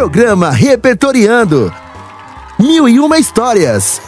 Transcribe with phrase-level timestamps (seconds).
[0.00, 1.70] Programa Repertoriando.
[2.58, 4.00] Mil e uma histórias.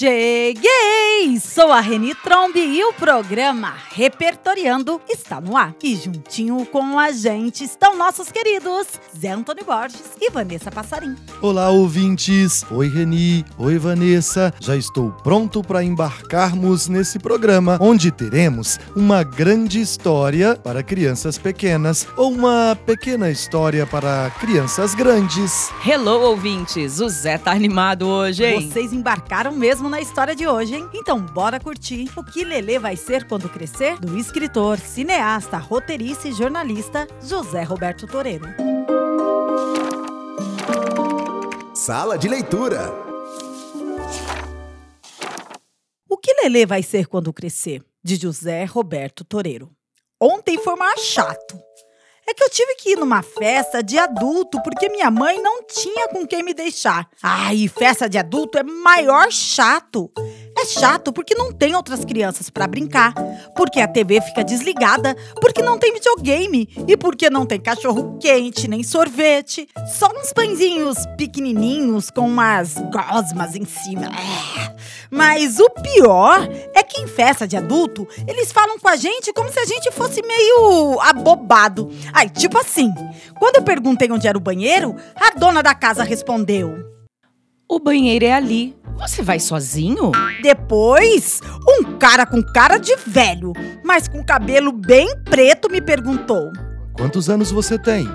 [0.00, 1.38] Cheguei!
[1.38, 5.74] Sou a Reni Trombi e o programa Repertoriando está no ar.
[5.82, 11.14] E juntinho com a gente estão nossos queridos Zé Antônio Borges e Vanessa Passarim.
[11.42, 12.64] Olá, ouvintes!
[12.70, 13.44] Oi, Reni!
[13.58, 14.54] Oi, Vanessa!
[14.58, 22.08] Já estou pronto para embarcarmos nesse programa, onde teremos uma grande história para crianças pequenas
[22.16, 25.70] ou uma pequena história para crianças grandes.
[25.84, 27.00] Hello, ouvintes!
[27.00, 28.70] O Zé tá animado hoje, hein?
[28.70, 30.88] Vocês embarcaram mesmo na história de hoje, hein?
[30.94, 33.98] Então bora curtir o que Lelê vai ser quando crescer?
[33.98, 38.46] Do escritor, cineasta, roteirista e jornalista José Roberto Toreiro.
[41.74, 42.88] Sala de leitura.
[46.08, 47.82] O que Lelê vai ser quando crescer?
[48.02, 49.70] De José Roberto Toreiro.
[50.20, 51.58] Ontem foi mais chato.
[52.26, 56.08] É que eu tive que ir numa festa de adulto porque minha mãe não tinha
[56.08, 57.08] com quem me deixar.
[57.22, 60.10] Ai, festa de adulto é maior chato.
[60.60, 63.14] É chato porque não tem outras crianças para brincar,
[63.56, 68.68] porque a TV fica desligada, porque não tem videogame e porque não tem cachorro quente
[68.68, 69.66] nem sorvete.
[69.98, 74.08] Só uns pãezinhos pequenininhos com umas gosmas em cima.
[74.08, 74.76] É.
[75.10, 79.50] Mas o pior é que em festa de adulto eles falam com a gente como
[79.50, 81.90] se a gente fosse meio abobado.
[82.12, 82.92] Ai, tipo assim,
[83.38, 86.84] quando eu perguntei onde era o banheiro, a dona da casa respondeu:
[87.66, 88.78] O banheiro é ali.
[89.00, 90.12] Você vai sozinho?
[90.42, 96.52] Depois, um cara com cara de velho, mas com cabelo bem preto me perguntou.
[96.92, 98.06] Quantos anos você tem?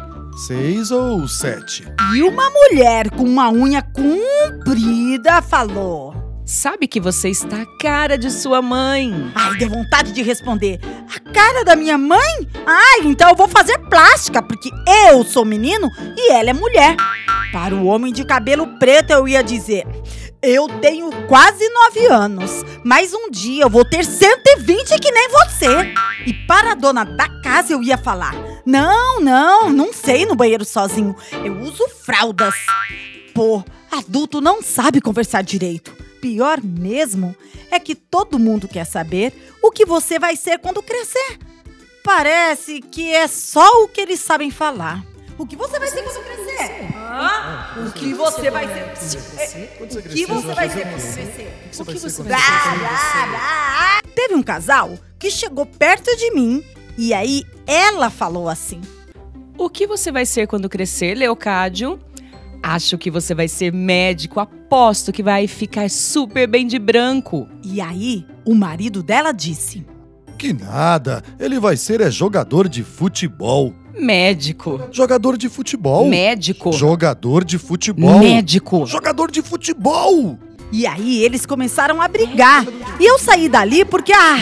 [0.46, 1.88] Seis ou sete?
[2.14, 6.14] E uma mulher com uma unha comprida falou:
[6.46, 9.12] Sabe que você está a cara de sua mãe.
[9.34, 10.80] Ai, deu vontade de responder.
[11.16, 12.48] A cara da minha mãe?
[12.64, 14.70] Ai, então eu vou fazer plástica, porque
[15.10, 16.96] eu sou menino e ela é mulher.
[17.52, 19.88] Para o homem de cabelo preto, eu ia dizer:
[20.48, 25.94] Eu tenho quase nove anos, mas um dia eu vou ter 120 que nem você.
[26.26, 28.36] E para a dona da casa, eu ia falar:
[28.66, 31.16] Não, não, não sei no banheiro sozinho.
[31.44, 32.54] Eu uso fraldas.
[33.34, 37.36] Pô, adulto não sabe conversar direito pior mesmo
[37.70, 41.38] é que todo mundo quer saber o que você vai ser quando crescer.
[42.04, 45.06] Parece que é só o que eles sabem falar.
[45.38, 46.95] O que você vai ser quando crescer?
[47.18, 48.84] Ah, o que você vai ser?
[49.80, 51.54] O que você vai ser quando crescer?
[51.80, 52.38] O que você Blá,
[52.78, 54.02] blá, blá.
[54.14, 56.62] Teve um casal que chegou perto de mim
[56.98, 58.82] e aí ela falou assim:
[59.58, 61.98] O que você vai ser quando crescer, Leocádio?
[62.62, 67.48] Acho que você vai ser médico, aposto que vai ficar super bem de branco.
[67.64, 69.86] E aí o marido dela disse:
[70.38, 73.74] Que nada, ele vai ser é jogador de futebol.
[74.00, 74.82] Médico.
[74.92, 76.08] Jogador de futebol.
[76.08, 76.72] Médico.
[76.74, 78.20] Jogador de futebol.
[78.20, 78.86] Médico.
[78.86, 80.38] Jogador de futebol.
[80.72, 82.66] E aí eles começaram a brigar.
[83.00, 84.38] E eu saí dali porque, ah,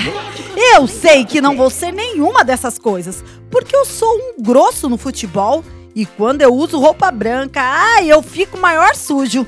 [0.76, 3.24] eu sei que não vou ser nenhuma dessas coisas.
[3.52, 5.64] Porque eu sou um grosso no futebol.
[5.96, 9.46] E quando eu uso roupa branca, ai, eu fico maior sujo.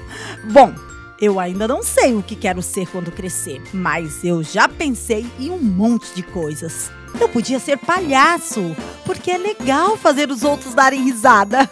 [0.51, 0.71] Bom,
[1.19, 5.49] eu ainda não sei o que quero ser quando crescer, mas eu já pensei em
[5.49, 6.91] um monte de coisas.
[7.19, 11.69] Eu podia ser palhaço, porque é legal fazer os outros darem risada.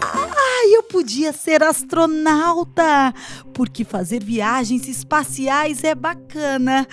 [0.00, 3.14] Ai, eu podia ser astronauta,
[3.54, 6.86] porque fazer viagens espaciais é bacana.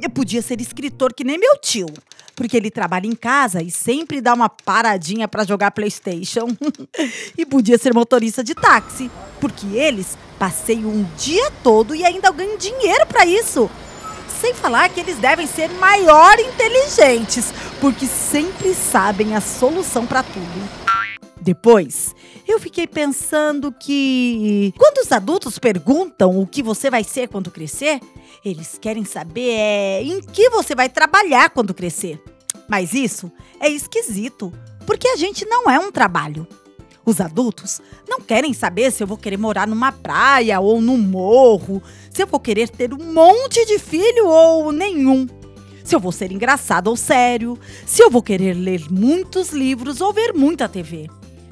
[0.00, 1.88] Eu podia ser escritor que nem meu tio,
[2.36, 6.46] porque ele trabalha em casa e sempre dá uma paradinha para jogar PlayStation.
[7.36, 9.10] e podia ser motorista de táxi,
[9.46, 13.70] porque eles passeiam um dia todo e ainda ganham dinheiro para isso.
[14.40, 20.68] Sem falar que eles devem ser maior inteligentes, porque sempre sabem a solução para tudo.
[21.40, 22.12] Depois,
[22.46, 28.00] eu fiquei pensando que quando os adultos perguntam o que você vai ser quando crescer,
[28.44, 32.20] eles querem saber é, em que você vai trabalhar quando crescer.
[32.68, 33.30] Mas isso
[33.60, 34.52] é esquisito,
[34.84, 36.48] porque a gente não é um trabalho.
[37.06, 41.80] Os adultos não querem saber se eu vou querer morar numa praia ou num morro,
[42.10, 45.24] se eu vou querer ter um monte de filho ou nenhum,
[45.84, 47.56] se eu vou ser engraçado ou sério,
[47.86, 51.08] se eu vou querer ler muitos livros ou ver muita TV,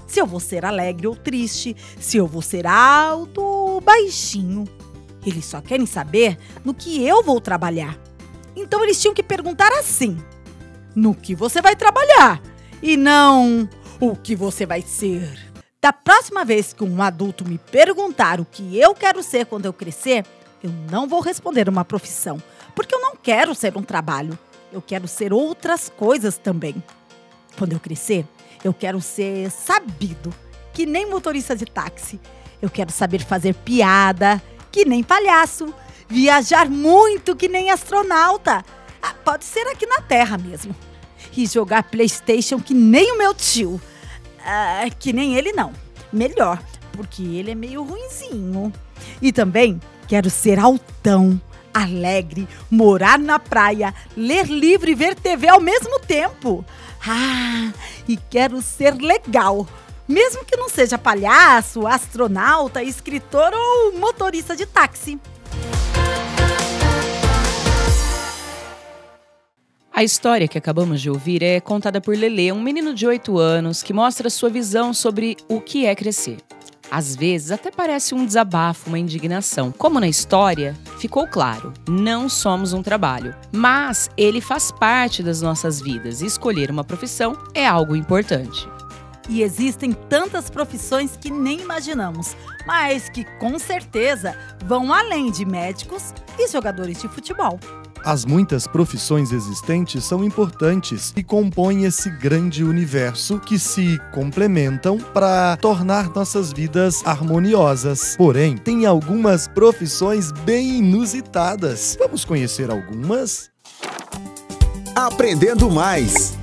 [0.08, 4.64] se eu vou ser alegre ou triste, se eu vou ser alto ou baixinho.
[5.24, 7.96] Eles só querem saber no que eu vou trabalhar.
[8.56, 10.18] Então eles tinham que perguntar assim:
[10.96, 12.42] no que você vai trabalhar?
[12.82, 13.68] E não
[14.00, 15.43] o que você vai ser.
[16.04, 20.26] Próxima vez que um adulto me perguntar o que eu quero ser quando eu crescer,
[20.62, 22.40] eu não vou responder uma profissão,
[22.76, 24.38] porque eu não quero ser um trabalho.
[24.70, 26.74] Eu quero ser outras coisas também.
[27.56, 28.26] Quando eu crescer,
[28.62, 30.34] eu quero ser sabido,
[30.74, 32.20] que nem motorista de táxi.
[32.60, 35.72] Eu quero saber fazer piada, que nem palhaço.
[36.06, 38.62] Viajar muito, que nem astronauta.
[39.00, 40.74] Ah, pode ser aqui na Terra mesmo.
[41.34, 43.80] E jogar PlayStation, que nem o meu tio.
[44.44, 45.72] Ah, que nem ele, não.
[46.14, 46.62] Melhor,
[46.92, 48.72] porque ele é meio ruinzinho.
[49.20, 51.40] E também quero ser altão,
[51.74, 56.64] alegre, morar na praia, ler livro e ver TV ao mesmo tempo.
[57.04, 57.72] Ah,
[58.06, 59.66] e quero ser legal.
[60.06, 65.18] Mesmo que não seja palhaço, astronauta, escritor ou motorista de táxi.
[69.96, 73.80] A história que acabamos de ouvir é contada por Lele, um menino de 8 anos
[73.80, 76.38] que mostra sua visão sobre o que é crescer.
[76.90, 79.70] Às vezes até parece um desabafo, uma indignação.
[79.70, 85.80] Como na história, ficou claro, não somos um trabalho, mas ele faz parte das nossas
[85.80, 88.68] vidas e escolher uma profissão é algo importante.
[89.28, 92.36] E existem tantas profissões que nem imaginamos,
[92.66, 97.58] mas que com certeza vão além de médicos e jogadores de futebol.
[98.04, 105.56] As muitas profissões existentes são importantes e compõem esse grande universo que se complementam para
[105.56, 108.14] tornar nossas vidas harmoniosas.
[108.18, 111.96] Porém, tem algumas profissões bem inusitadas.
[111.98, 113.50] Vamos conhecer algumas?
[114.94, 116.36] Aprendendo mais.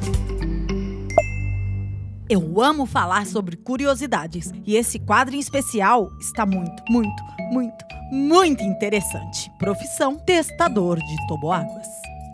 [2.32, 8.64] Eu amo falar sobre curiosidades e esse quadro em especial está muito, muito, muito, muito
[8.64, 9.52] interessante.
[9.60, 11.88] Profissão testador de toboáguas.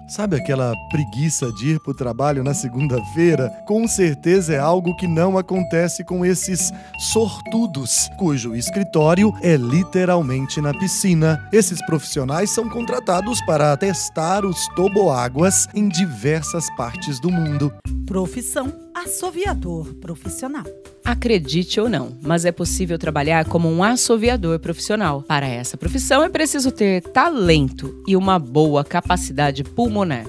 [0.07, 3.49] Sabe aquela preguiça de ir para o trabalho na segunda-feira?
[3.65, 6.71] Com certeza é algo que não acontece com esses
[7.11, 11.49] sortudos, cujo escritório é literalmente na piscina.
[11.51, 17.73] Esses profissionais são contratados para testar os toboáguas em diversas partes do mundo.
[18.05, 20.63] Profissão assoviador profissional.
[21.05, 25.21] Acredite ou não, mas é possível trabalhar como um assoviador profissional.
[25.21, 30.25] Para essa profissão é preciso ter talento e uma boa capacidade pulmonar.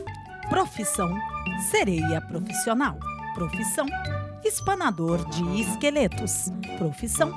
[0.49, 1.13] Profissão
[1.71, 2.99] sereia profissional.
[3.35, 3.87] Profissão
[4.45, 6.51] espanador de esqueletos.
[6.77, 7.33] Profissão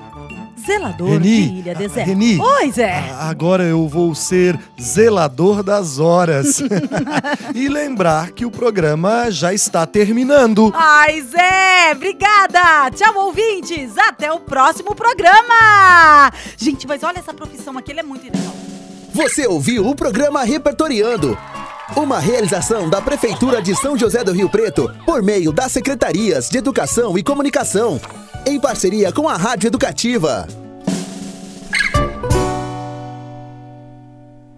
[0.60, 2.10] zelador Reni, de ilha deserta.
[2.10, 2.92] Reni, Oi, Zé.
[3.10, 6.60] a- agora eu vou ser zelador das horas.
[7.56, 10.72] e lembrar que o programa já está terminando.
[10.76, 12.92] Ai, Zé, obrigada!
[12.96, 13.98] Tchau, ouvintes!
[13.98, 16.32] Até o próximo programa!
[16.58, 18.54] Gente, mas olha essa profissão aqui, ela é muito legal.
[19.14, 21.38] Você ouviu o programa Repertoriando.
[21.96, 26.58] Uma realização da Prefeitura de São José do Rio Preto por meio das Secretarias de
[26.58, 28.00] Educação e Comunicação,
[28.46, 30.48] em parceria com a Rádio Educativa.